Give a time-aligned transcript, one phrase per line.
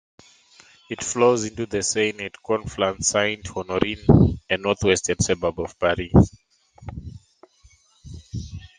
[0.89, 6.11] It flows into the Seine at Conflans-Sainte-Honorine, a north-western suburb of Paris.